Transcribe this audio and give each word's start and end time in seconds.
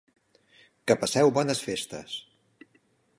Que 0.87 0.95
passeu 1.03 1.33
bones 1.37 1.61
festes! 1.67 2.17